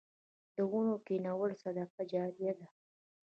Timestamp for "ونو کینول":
0.71-1.51